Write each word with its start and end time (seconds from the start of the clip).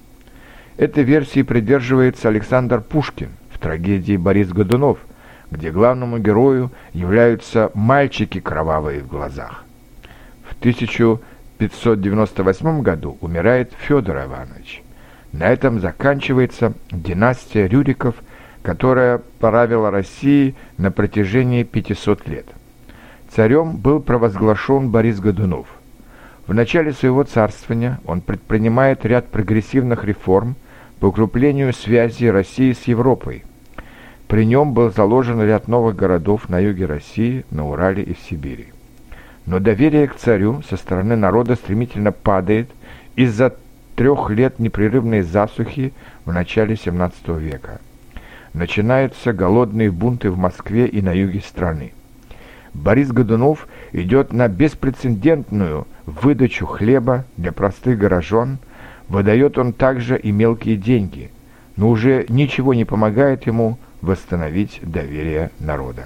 Этой 0.77 1.03
версии 1.03 1.43
придерживается 1.43 2.29
Александр 2.29 2.81
Пушкин 2.81 3.31
в 3.51 3.59
трагедии 3.59 4.17
«Борис 4.17 4.51
Годунов», 4.51 4.99
где 5.51 5.71
главному 5.71 6.19
герою 6.19 6.71
являются 6.93 7.71
мальчики 7.75 8.39
кровавые 8.39 9.01
в 9.01 9.09
глазах. 9.09 9.65
В 10.45 10.53
1598 10.59 12.83
году 12.83 13.17
умирает 13.21 13.73
Федор 13.79 14.25
Иванович. 14.25 14.83
На 15.33 15.49
этом 15.49 15.81
заканчивается 15.81 16.75
династия 16.91 17.67
Рюриков, 17.67 18.15
которая 18.63 19.23
правила 19.41 19.91
Россией 19.91 20.55
на 20.77 20.91
протяжении 20.91 21.63
500 21.65 22.29
лет. 22.29 22.47
Царем 23.31 23.77
был 23.77 24.01
провозглашен 24.01 24.91
Борис 24.91 25.21
Годунов. 25.21 25.78
В 26.49 26.55
начале 26.55 26.95
своего 26.95 27.25
царствования 27.25 28.01
он 28.07 28.23
предпринимает 28.23 29.05
ряд 29.05 29.29
прогрессивных 29.29 30.05
реформ 30.05 30.57
по 30.99 31.07
укреплению 31.07 31.75
связи 31.75 32.25
России 32.25 32.73
с 32.73 32.85
Европой. 32.85 33.45
При 34.29 34.47
нем 34.47 34.73
был 34.73 34.91
заложен 34.91 35.43
ряд 35.43 35.69
новых 35.69 35.95
городов 35.95 36.49
на 36.49 36.59
юге 36.59 36.87
России, 36.87 37.45
на 37.51 37.69
Урале 37.69 38.03
и 38.03 38.15
в 38.15 38.19
Сибири. 38.21 38.69
Но 39.45 39.59
доверие 39.59 40.09
к 40.09 40.17
царю 40.17 40.63
со 40.63 40.79
стороны 40.79 41.17
народа 41.17 41.55
стремительно 41.55 42.13
падает 42.13 42.71
из-за 43.15 43.55
трех 43.95 44.31
лет 44.31 44.59
непрерывной 44.59 45.21
засухи 45.21 45.93
в 46.25 46.33
начале 46.33 46.77
XVII 46.77 47.39
века. 47.39 47.79
Начинаются 48.55 49.35
голодные 49.35 49.91
бунты 49.91 50.31
в 50.31 50.39
Москве 50.39 50.87
и 50.87 51.03
на 51.03 51.13
юге 51.13 51.41
страны. 51.41 51.93
Борис 52.73 53.13
Годунов 53.13 53.69
идет 53.93 54.33
на 54.33 54.49
беспрецедентную 54.49 55.87
выдачу 56.07 56.67
хлеба 56.67 57.25
для 57.37 57.53
простых 57.53 57.99
горожан, 57.99 58.59
выдает 59.09 59.59
он 59.59 59.73
также 59.73 60.19
и 60.19 60.31
мелкие 60.31 60.77
деньги, 60.77 61.31
но 61.77 61.89
уже 61.91 62.27
ничего 62.29 62.75
не 62.75 62.85
помогает 62.85 63.47
ему 63.47 63.79
восстановить 64.01 64.81
доверие 64.83 65.51
народа. 65.59 66.05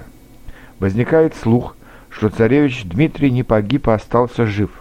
Возникает 0.79 1.35
слух, 1.35 1.75
что 2.09 2.29
царевич 2.29 2.83
Дмитрий 2.85 3.31
не 3.31 3.43
погиб, 3.43 3.89
а 3.89 3.95
остался 3.95 4.45
жив. 4.45 4.71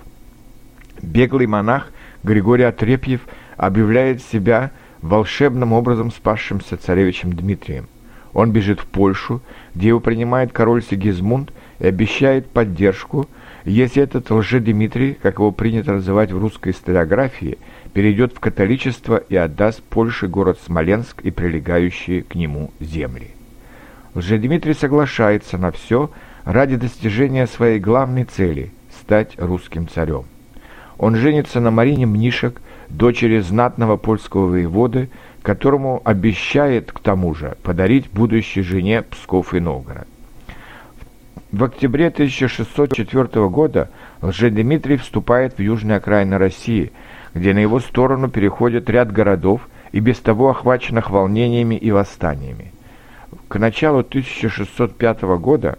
Беглый 1.00 1.46
монах 1.46 1.90
Григорий 2.22 2.64
Отрепьев 2.64 3.22
объявляет 3.56 4.22
себя 4.22 4.70
волшебным 5.00 5.72
образом 5.72 6.10
спасшимся 6.10 6.76
царевичем 6.76 7.32
Дмитрием. 7.32 7.86
Он 8.32 8.50
бежит 8.50 8.80
в 8.80 8.86
Польшу, 8.86 9.42
где 9.74 9.88
его 9.88 10.00
принимает 10.00 10.52
король 10.52 10.82
Сигизмунд 10.82 11.52
и 11.82 11.86
обещает 11.86 12.48
поддержку, 12.48 13.28
если 13.64 14.04
этот 14.04 14.30
лже-Дмитрий, 14.30 15.14
как 15.20 15.38
его 15.40 15.50
принято 15.50 15.94
называть 15.94 16.30
в 16.30 16.38
русской 16.38 16.70
историографии, 16.70 17.58
перейдет 17.92 18.32
в 18.32 18.38
католичество 18.38 19.16
и 19.16 19.34
отдаст 19.34 19.82
Польше 19.82 20.28
город 20.28 20.60
Смоленск 20.64 21.22
и 21.22 21.32
прилегающие 21.32 22.22
к 22.22 22.36
нему 22.36 22.70
земли. 22.78 23.32
Лже-Дмитрий 24.14 24.74
соглашается 24.74 25.58
на 25.58 25.72
все 25.72 26.10
ради 26.44 26.76
достижения 26.76 27.48
своей 27.48 27.80
главной 27.80 28.24
цели– 28.24 28.70
стать 29.00 29.32
русским 29.36 29.88
царем. 29.88 30.24
Он 30.98 31.16
женится 31.16 31.58
на 31.58 31.72
Марине 31.72 32.06
Мнишек, 32.06 32.62
дочери 32.90 33.40
знатного 33.40 33.96
польского 33.96 34.46
воеводы, 34.46 35.10
которому 35.42 36.00
обещает, 36.04 36.92
к 36.92 37.00
тому 37.00 37.34
же, 37.34 37.56
подарить 37.64 38.08
будущей 38.12 38.62
жене 38.62 39.02
Псков 39.02 39.52
и 39.52 39.58
Новгород. 39.58 40.06
В 41.52 41.64
октябре 41.64 42.06
1604 42.06 43.46
года 43.50 43.90
Лжедмитрий 44.22 44.96
вступает 44.96 45.58
в 45.58 45.60
южные 45.60 45.98
окраины 45.98 46.38
России, 46.38 46.92
где 47.34 47.52
на 47.52 47.58
его 47.58 47.78
сторону 47.78 48.30
переходит 48.30 48.88
ряд 48.88 49.12
городов 49.12 49.68
и 49.92 50.00
без 50.00 50.18
того 50.18 50.48
охваченных 50.48 51.10
волнениями 51.10 51.74
и 51.74 51.90
восстаниями. 51.90 52.72
К 53.48 53.58
началу 53.58 53.98
1605 53.98 55.22
года 55.22 55.78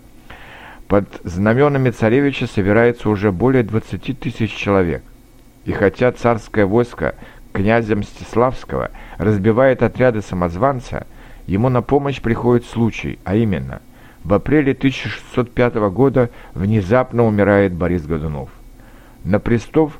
под 0.87 1.07
знаменами 1.23 1.89
царевича 1.89 2.45
собирается 2.45 3.09
уже 3.09 3.31
более 3.31 3.63
20 3.63 4.19
тысяч 4.19 4.53
человек. 4.53 5.01
И 5.65 5.71
хотя 5.71 6.11
царское 6.11 6.67
войско 6.67 7.15
князя 7.51 7.95
Мстиславского 7.95 8.91
разбивает 9.17 9.81
отряды 9.81 10.21
самозванца, 10.21 11.07
ему 11.47 11.69
на 11.69 11.81
помощь 11.81 12.21
приходит 12.21 12.67
случай, 12.67 13.17
а 13.23 13.35
именно– 13.35 13.81
в 14.23 14.33
апреле 14.33 14.71
1605 14.71 15.75
года 15.91 16.29
внезапно 16.53 17.25
умирает 17.25 17.73
Борис 17.73 18.05
Годунов. 18.05 18.49
На 19.23 19.39
престол 19.39 19.91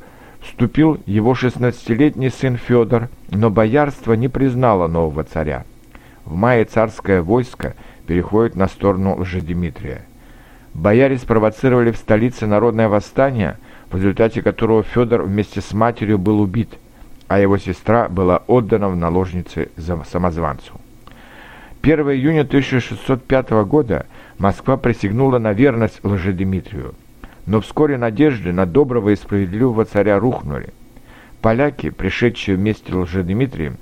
вступил 0.41 1.00
его 1.06 1.34
16-летний 1.34 2.29
сын 2.29 2.57
Федор, 2.57 3.09
но 3.29 3.50
боярство 3.50 4.13
не 4.13 4.28
признало 4.28 4.88
нового 4.88 5.23
царя. 5.23 5.66
В 6.25 6.35
мае 6.35 6.66
царское 6.66 7.22
войско 7.22 7.75
переходит 8.07 8.56
на 8.56 8.67
сторону 8.67 9.19
Лжедимитрия. 9.19 10.06
Бояре 10.73 11.17
спровоцировали 11.17 11.91
в 11.91 11.97
столице 11.97 12.47
народное 12.47 12.90
восстание, 12.90 13.57
в 13.91 13.97
результате 13.97 14.41
которого 14.41 14.84
Федор 14.84 15.23
вместе 15.23 15.61
с 15.61 15.72
матерью 15.73 16.17
был 16.17 16.41
убит, 16.41 16.69
а 17.28 17.40
его 17.40 17.57
сестра 17.57 18.09
была 18.09 18.38
отдана 18.47 18.90
в 18.90 18.95
наложницы 18.95 19.69
самозванцу. 19.78 20.73
1 21.83 21.99
июня 22.11 22.44
1605 22.44 23.49
года 23.66 24.05
Москва 24.38 24.77
присягнула 24.77 25.38
на 25.38 25.51
верность 25.51 25.99
Лжедимитрию. 26.01 26.95
Но 27.46 27.59
вскоре 27.59 27.97
надежды 27.97 28.53
на 28.53 28.66
доброго 28.66 29.09
и 29.09 29.17
справедливого 29.17 29.84
царя 29.84 30.17
рухнули. 30.17 30.69
Поляки, 31.41 31.90
пришедшие 31.90 32.55
вместе 32.55 32.96
Лжедимитрием, 32.96 33.75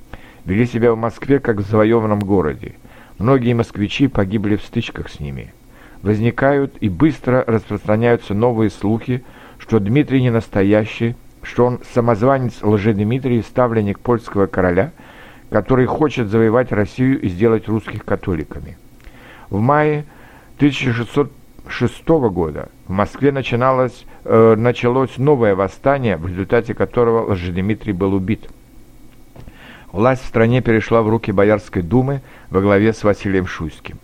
вели 0.45 0.65
себя 0.65 0.93
в 0.93 0.97
Москве 0.97 1.37
как 1.37 1.57
в 1.57 1.69
завоеванном 1.69 2.21
городе. 2.21 2.73
Многие 3.19 3.53
москвичи 3.53 4.07
погибли 4.07 4.55
в 4.55 4.63
стычках 4.63 5.07
с 5.07 5.19
ними. 5.19 5.53
Возникают 6.01 6.77
и 6.81 6.89
быстро 6.89 7.43
распространяются 7.45 8.33
новые 8.33 8.71
слухи, 8.71 9.23
что 9.59 9.79
Дмитрий 9.79 10.23
не 10.23 10.31
настоящий, 10.31 11.15
что 11.43 11.67
он 11.67 11.79
самозванец 11.93 12.63
Лжедимитрий, 12.63 13.43
ставленник 13.43 13.99
польского 13.99 14.47
короля– 14.47 14.91
который 15.51 15.85
хочет 15.85 16.29
завоевать 16.29 16.71
Россию 16.71 17.19
и 17.21 17.27
сделать 17.27 17.67
русских 17.67 18.05
католиками. 18.05 18.77
В 19.49 19.59
мае 19.59 20.05
1606 20.55 22.07
года 22.07 22.69
в 22.87 22.91
Москве 22.91 23.33
начиналось, 23.33 24.05
э, 24.23 24.55
началось 24.57 25.17
новое 25.17 25.53
восстание, 25.53 26.15
в 26.15 26.25
результате 26.25 26.73
которого 26.73 27.33
Лжедимитрий 27.33 27.91
был 27.91 28.13
убит. 28.13 28.49
Власть 29.91 30.23
в 30.23 30.27
стране 30.27 30.61
перешла 30.61 31.01
в 31.01 31.09
руки 31.09 31.33
Боярской 31.33 31.81
думы 31.81 32.21
во 32.49 32.61
главе 32.61 32.93
с 32.93 33.03
Василием 33.03 33.45
Шуйским. 33.45 33.99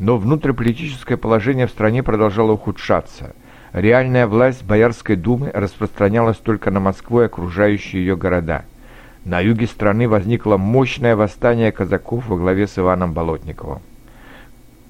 Но 0.00 0.16
внутриполитическое 0.16 1.16
положение 1.16 1.68
в 1.68 1.70
стране 1.70 2.02
продолжало 2.02 2.52
ухудшаться. 2.52 3.36
Реальная 3.72 4.26
власть 4.26 4.64
Боярской 4.64 5.14
думы 5.14 5.52
распространялась 5.54 6.38
только 6.38 6.72
на 6.72 6.80
Москву 6.80 7.20
и 7.20 7.26
окружающие 7.26 8.04
ее 8.04 8.16
города. 8.16 8.64
На 9.24 9.40
юге 9.40 9.66
страны 9.66 10.08
возникло 10.08 10.56
мощное 10.56 11.14
восстание 11.14 11.70
казаков 11.70 12.26
во 12.26 12.36
главе 12.36 12.66
с 12.66 12.78
Иваном 12.78 13.12
Болотниковым. 13.12 13.80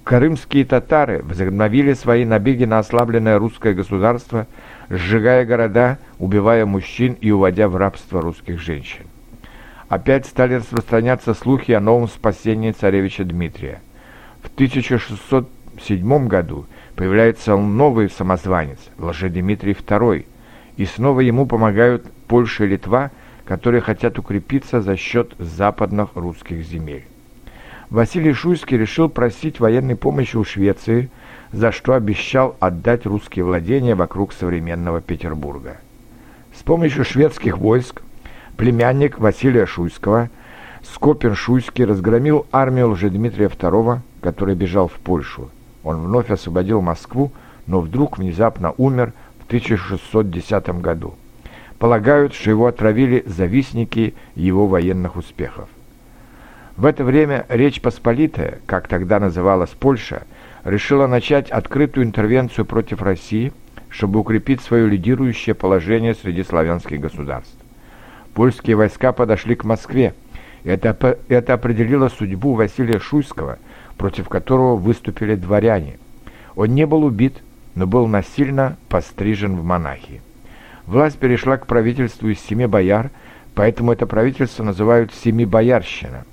Крымские 0.05 0.64
татары 0.64 1.23
возобновили 1.23 1.93
свои 1.93 2.25
набеги 2.25 2.64
на 2.64 2.79
ослабленное 2.79 3.38
русское 3.38 3.75
государство, 3.75 4.46
сжигая 4.88 5.44
города, 5.44 5.99
убивая 6.19 6.67
мужчин 6.67 7.17
и 7.20 7.31
уводя 7.31 7.69
в 7.69 7.76
рабство 7.76 8.20
русских 8.20 8.58
женщин. 8.58 9.05
Опять 9.88 10.26
стали 10.26 10.55
распространяться 10.55 11.34
слухи 11.34 11.73
о 11.73 11.81
новом 11.81 12.08
спасении 12.08 12.73
царевича 12.73 13.25
Дмитрия. 13.25 13.81
В 14.43 14.46
1607 14.55 16.26
году 16.26 16.67
появляется 16.96 17.56
новый 17.56 18.08
самозванец, 18.08 18.79
Лжедимитрий 18.99 19.75
II, 19.75 20.25
и 20.79 20.87
снова 20.87 21.20
ему 21.20 21.46
помогают 21.46 22.11
Польша 22.26 22.64
и 22.64 22.69
Литва, 22.69 23.11
которые 23.44 23.81
хотят 23.81 24.19
укрепиться 24.19 24.81
за 24.81 24.97
счет 24.97 25.35
западных 25.39 26.11
русских 26.15 26.65
земель. 26.65 27.05
Василий 27.91 28.33
Шуйский 28.33 28.79
решил 28.79 29.09
просить 29.09 29.61
военной 29.61 29.97
помощи 29.97 30.37
у 30.37 30.44
Швеции, 30.44 31.11
за 31.53 31.73
что 31.73 31.93
обещал 31.93 32.56
отдать 32.59 33.05
русские 33.05 33.44
владения 33.44 33.94
вокруг 33.94 34.33
современного 34.33 35.03
Петербурга. 35.03 35.77
С 36.59 36.62
помощью 36.62 37.05
шведских 37.05 37.59
войск 37.59 38.00
племянник 38.56 39.19
Василия 39.19 39.67
Шуйского, 39.67 40.31
Скопин-Шуйский, 40.83 41.85
разгромил 41.85 42.47
армию 42.50 42.91
Лжедмитрия 42.91 43.49
II, 43.49 43.99
который 44.21 44.55
бежал 44.55 44.89
в 44.89 44.94
Польшу. 44.94 45.50
Он 45.85 46.00
вновь 46.00 46.31
освободил 46.31 46.81
Москву, 46.81 47.33
но 47.67 47.81
вдруг 47.81 48.19
внезапно 48.19 48.73
умер 48.79 49.12
в 49.39 49.47
1610 49.47 50.81
году. 50.81 51.15
Полагают, 51.82 52.32
что 52.32 52.49
его 52.49 52.69
отравили 52.69 53.25
завистники 53.26 54.14
его 54.37 54.69
военных 54.69 55.17
успехов. 55.17 55.69
В 56.76 56.87
это 56.87 57.02
время 57.02 57.44
Речь 57.49 57.81
Посполитая, 57.81 58.61
как 58.67 58.87
тогда 58.87 59.19
называлась 59.19 59.70
Польша, 59.70 60.23
решила 60.62 61.08
начать 61.08 61.50
открытую 61.50 62.06
интервенцию 62.06 62.67
против 62.67 63.02
России, 63.02 63.52
чтобы 63.88 64.20
укрепить 64.20 64.61
свое 64.61 64.87
лидирующее 64.87 65.56
положение 65.56 66.14
среди 66.14 66.44
славянских 66.44 67.00
государств. 67.00 67.56
Польские 68.32 68.76
войска 68.76 69.12
подошли 69.12 69.56
к 69.56 69.64
Москве. 69.64 70.14
Это, 70.62 71.19
это 71.26 71.55
определило 71.55 72.11
судьбу 72.11 72.55
Василия 72.55 73.00
Шуйского, 73.00 73.58
против 73.99 74.29
которого 74.29 74.76
выступили 74.76 75.34
дворяне. 75.34 75.99
Он 76.55 76.69
не 76.76 76.87
был 76.87 77.02
убит, 77.02 77.43
но 77.75 77.88
был 77.88 78.06
насильно 78.06 78.76
пострижен 78.88 79.56
в 79.56 79.64
монахи. 79.64 80.23
Власть 80.87 81.19
перешла 81.19 81.56
к 81.56 81.67
правительству 81.67 82.29
из 82.29 82.40
семи 82.40 82.67
бояр, 82.67 83.11
поэтому 83.55 83.93
это 83.93 84.06
правительство 84.06 84.64
называют 84.64 85.12
«семибоярщина». 85.14 86.25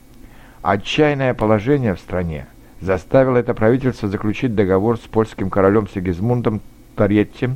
Отчаянное 0.61 1.33
положение 1.33 1.95
в 1.95 1.99
стране 1.99 2.47
заставило 2.81 3.37
это 3.37 3.53
правительство 3.53 4.09
заключить 4.09 4.55
договор 4.55 4.97
с 4.97 5.01
польским 5.01 5.49
королем 5.49 5.87
Сигизмундом 5.87 6.61
III 6.95 7.55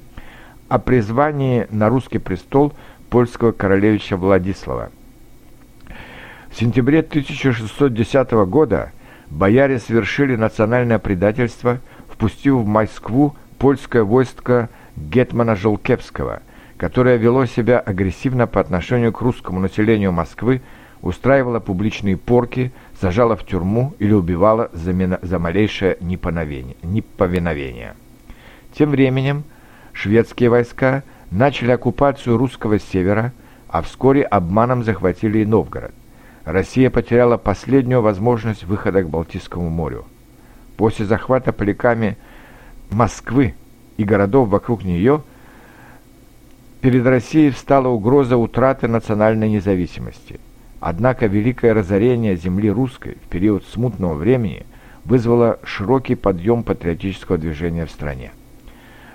о 0.69 0.80
призвании 0.80 1.68
на 1.69 1.90
русский 1.90 2.19
престол 2.19 2.74
польского 3.10 3.51
королевича 3.51 4.16
Владислава. 4.18 4.92
В 6.50 6.56
сентябре 6.60 7.00
1610 7.00 8.31
года 8.48 8.92
бояре 9.30 9.80
совершили 9.80 10.36
национальное 10.36 11.00
предательство, 11.00 11.80
впустив 12.07 12.56
в 12.56 12.66
Москву 12.66 13.36
польское 13.57 14.04
войско 14.04 14.69
Гетмана 14.95 15.56
Желкевского, 15.56 16.42
которое 16.83 17.15
вело 17.15 17.45
себя 17.45 17.80
агрессивно 17.80 18.45
по 18.45 18.59
отношению 18.59 19.13
к 19.13 19.21
русскому 19.21 19.62
населению 19.62 20.12
Москвы, 20.12 20.62
устраивало 21.01 21.62
публичные 21.62 22.18
порки, 22.18 22.74
сажала 23.00 23.38
в 23.38 23.45
тюрьму 23.45 23.94
или 24.00 24.12
убивала 24.12 24.69
за, 24.74 25.18
за 25.21 25.39
малейшее 25.39 25.95
неповиновение. 26.01 27.94
Тем 28.77 28.89
временем 28.89 29.45
шведские 29.94 30.50
войска 30.50 31.03
начали 31.31 31.71
оккупацию 31.71 32.35
русского 32.35 32.80
севера, 32.80 33.31
а 33.69 33.81
вскоре 33.81 34.24
обманом 34.24 34.83
захватили 34.83 35.39
и 35.39 35.45
Новгород. 35.45 35.94
Россия 36.44 36.89
потеряла 36.89 37.38
последнюю 37.38 38.01
возможность 38.01 38.65
выхода 38.65 39.03
к 39.03 39.09
Балтийскому 39.09 39.69
морю. 39.69 40.03
После 40.75 41.06
захвата 41.06 41.53
поляками 41.53 42.18
Москвы 42.91 43.56
и 43.95 44.03
городов 44.03 44.50
вокруг 44.50 44.83
нее 44.83 45.24
перед 46.83 47.07
Россией 47.07 47.50
встала 47.50 47.88
угроза 47.88 48.38
утраты 48.38 48.88
национальной 48.88 49.50
независимости– 49.50 50.39
Однако 50.85 51.27
великое 51.27 51.74
разорение 51.74 52.35
земли 52.35 52.69
русской 52.69 53.15
в 53.24 53.30
период 53.30 53.63
смутного 53.65 54.15
времени 54.15 54.65
вызвало 55.06 55.57
широкий 55.63 56.15
подъем 56.15 56.62
патриотического 56.62 57.38
движения 57.38 57.85
в 57.85 57.89
стране. 57.89 58.33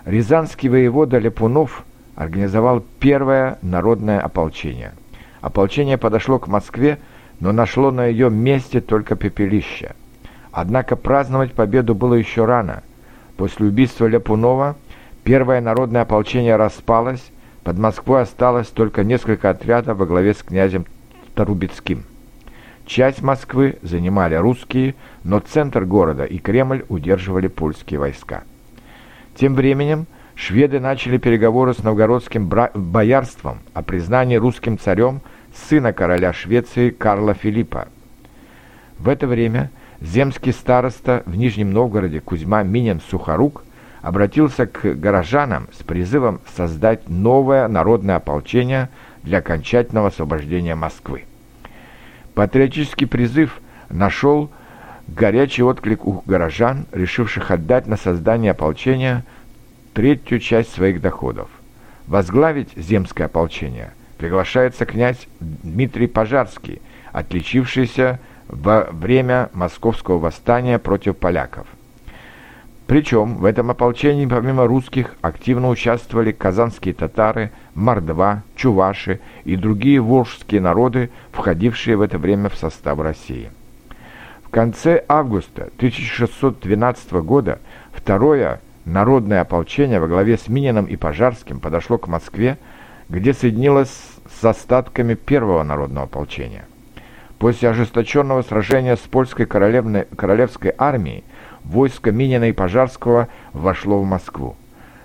Рязанский 0.06 0.70
воевода 0.70 1.18
Лепунов 1.18 1.84
организовал 2.14 2.82
первое 3.00 3.58
народное 3.60 4.18
ополчение. 4.18 4.92
Ополчение 5.42 5.98
подошло 5.98 6.38
к 6.38 6.48
Москве, 6.48 6.98
но 7.38 7.52
нашло 7.52 7.90
на 7.90 8.06
ее 8.06 8.30
месте 8.30 8.80
только 8.80 9.14
пепелище. 9.14 9.94
Однако 10.50 10.96
праздновать 10.96 11.52
победу 11.52 11.94
было 11.94 12.14
еще 12.14 12.46
рано. 12.46 12.82
После 13.36 13.66
убийства 13.66 14.06
Лепунова 14.06 14.74
первое 15.22 15.60
народное 15.60 16.00
ополчение 16.00 16.56
распалось, 16.56 17.30
под 17.68 17.76
Москвой 17.76 18.22
осталось 18.22 18.68
только 18.68 19.04
несколько 19.04 19.50
отрядов 19.50 19.98
во 19.98 20.06
главе 20.06 20.32
с 20.32 20.38
князем 20.38 20.86
Тарубецким. 21.34 22.04
Часть 22.86 23.20
Москвы 23.20 23.76
занимали 23.82 24.36
русские, 24.36 24.94
но 25.22 25.40
центр 25.40 25.84
города 25.84 26.24
и 26.24 26.38
Кремль 26.38 26.86
удерживали 26.88 27.46
польские 27.48 28.00
войска. 28.00 28.44
Тем 29.34 29.54
временем 29.54 30.06
шведы 30.34 30.80
начали 30.80 31.18
переговоры 31.18 31.74
с 31.74 31.82
новгородским 31.82 32.48
боярством 32.48 33.58
о 33.74 33.82
признании 33.82 34.36
русским 34.36 34.78
царем 34.78 35.20
сына 35.54 35.92
короля 35.92 36.32
Швеции 36.32 36.88
Карла 36.88 37.34
Филиппа. 37.34 37.88
В 38.98 39.10
это 39.10 39.26
время 39.26 39.70
земский 40.00 40.54
староста 40.54 41.22
в 41.26 41.36
Нижнем 41.36 41.70
Новгороде 41.70 42.22
Кузьма 42.22 42.62
Минин 42.62 43.02
Сухорук 43.10 43.62
обратился 44.02 44.66
к 44.66 44.94
горожанам 44.94 45.68
с 45.72 45.82
призывом 45.82 46.40
создать 46.56 47.08
новое 47.08 47.66
народное 47.68 48.16
ополчение 48.16 48.88
для 49.22 49.38
окончательного 49.38 50.08
освобождения 50.08 50.74
Москвы. 50.74 51.24
Патриотический 52.34 53.06
призыв 53.06 53.60
нашел 53.90 54.50
горячий 55.08 55.62
отклик 55.62 56.06
у 56.06 56.22
горожан, 56.26 56.86
решивших 56.92 57.50
отдать 57.50 57.86
на 57.86 57.96
создание 57.96 58.52
ополчения 58.52 59.24
третью 59.94 60.38
часть 60.38 60.72
своих 60.72 61.00
доходов. 61.00 61.48
Возглавить 62.06 62.70
земское 62.76 63.26
ополчение 63.26 63.92
приглашается 64.18 64.86
князь 64.86 65.26
Дмитрий 65.40 66.06
Пожарский, 66.06 66.80
отличившийся 67.12 68.20
во 68.48 68.84
время 68.90 69.50
московского 69.52 70.18
восстания 70.18 70.78
против 70.78 71.16
поляков. 71.16 71.66
Причем 72.88 73.36
в 73.36 73.44
этом 73.44 73.70
ополчении 73.70 74.24
помимо 74.24 74.66
русских 74.66 75.14
активно 75.20 75.68
участвовали 75.68 76.32
казанские 76.32 76.94
татары, 76.94 77.50
мордва, 77.74 78.44
чуваши 78.56 79.20
и 79.44 79.56
другие 79.56 80.00
волжские 80.00 80.62
народы, 80.62 81.10
входившие 81.30 81.98
в 81.98 82.00
это 82.00 82.16
время 82.16 82.48
в 82.48 82.56
состав 82.56 82.98
России. 82.98 83.50
В 84.42 84.48
конце 84.48 85.04
августа 85.06 85.68
1612 85.76 87.12
года 87.12 87.58
второе 87.92 88.62
народное 88.86 89.42
ополчение 89.42 90.00
во 90.00 90.08
главе 90.08 90.38
с 90.38 90.48
Мининым 90.48 90.86
и 90.86 90.96
Пожарским 90.96 91.60
подошло 91.60 91.98
к 91.98 92.08
Москве, 92.08 92.56
где 93.10 93.34
соединилось 93.34 93.94
с 94.40 94.42
остатками 94.42 95.12
первого 95.12 95.62
народного 95.62 96.06
ополчения. 96.06 96.64
После 97.38 97.68
ожесточенного 97.68 98.40
сражения 98.40 98.96
с 98.96 99.00
польской 99.00 99.44
королевской 99.44 100.72
армией 100.78 101.22
войско 101.68 102.10
Минина 102.10 102.48
и 102.48 102.52
Пожарского 102.52 103.28
вошло 103.52 104.00
в 104.00 104.04
Москву. 104.04 104.56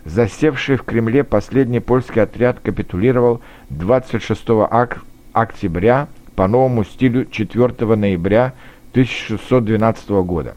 Засевший 0.05 0.77
в 0.77 0.83
Кремле 0.83 1.23
последний 1.23 1.79
польский 1.79 2.21
отряд 2.21 2.59
капитулировал 2.59 3.41
26 3.69 4.47
октября 5.33 6.07
по 6.35 6.47
новому 6.47 6.83
стилю 6.83 7.25
4 7.25 7.95
ноября 7.95 8.53
1612 8.91 10.09
года. 10.25 10.55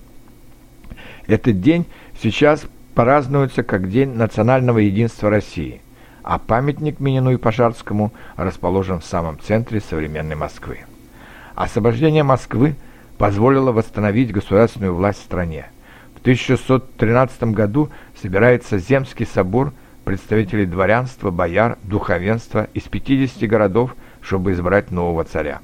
Этот 1.26 1.60
день 1.60 1.86
сейчас 2.20 2.66
празднуется 2.94 3.62
как 3.62 3.90
День 3.90 4.14
национального 4.14 4.78
единства 4.78 5.28
России, 5.28 5.80
а 6.22 6.38
памятник 6.38 6.98
Минину 6.98 7.32
и 7.32 7.36
Пожарскому 7.36 8.12
расположен 8.36 9.00
в 9.00 9.04
самом 9.04 9.38
центре 9.38 9.80
современной 9.80 10.36
Москвы. 10.36 10.80
Освобождение 11.54 12.22
Москвы 12.22 12.75
позволило 13.18 13.72
восстановить 13.72 14.32
государственную 14.32 14.94
власть 14.94 15.20
в 15.20 15.25
стране– 15.25 15.66
1613 16.26 17.54
году 17.54 17.88
собирается 18.21 18.78
Земский 18.78 19.25
собор 19.25 19.73
представителей 20.04 20.66
дворянства, 20.66 21.30
бояр, 21.30 21.78
духовенства 21.85 22.66
из 22.75 22.83
50 22.83 23.49
городов, 23.49 23.95
чтобы 24.21 24.50
избрать 24.50 24.90
нового 24.90 25.23
царя. 25.23 25.61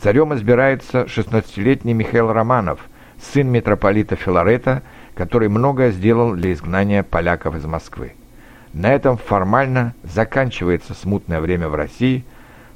Царем 0.00 0.32
избирается 0.32 1.02
16-летний 1.02 1.92
Михаил 1.92 2.32
Романов, 2.32 2.80
сын 3.20 3.46
митрополита 3.46 4.16
Филарета, 4.16 4.82
который 5.14 5.50
многое 5.50 5.90
сделал 5.90 6.32
для 6.32 6.54
изгнания 6.54 7.02
поляков 7.02 7.54
из 7.54 7.66
Москвы. 7.66 8.14
На 8.72 8.90
этом 8.90 9.18
формально 9.18 9.94
заканчивается 10.02 10.94
смутное 10.94 11.42
время 11.42 11.68
в 11.68 11.74
России, 11.74 12.24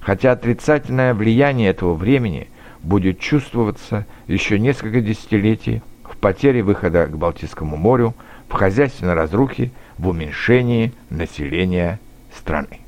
хотя 0.01 0.33
отрицательное 0.33 1.15
влияние 1.15 1.71
этого 1.71 1.95
времени 1.95 2.51
будет 2.83 3.19
чувствоваться 3.19 4.05
еще 4.27 4.59
несколько 4.59 5.01
десятилетий 5.01 5.81
потере 6.19 6.63
выхода 6.63 7.07
к 7.07 7.17
Балтийскому 7.17 7.77
морю, 7.77 8.15
в 8.49 8.53
хозяйственной 8.53 9.15
разрухе, 9.15 9.71
в 9.99 10.09
уменьшении 10.09 10.93
населения 11.11 12.01
страны. 12.37 12.81